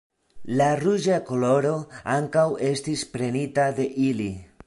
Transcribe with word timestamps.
La 0.61 0.69
ruĝa 0.79 1.17
koloro 1.27 1.75
ankaŭ 2.15 2.47
estis 2.71 3.05
prenita 3.17 3.71
de 3.81 3.89
ili. 4.09 4.31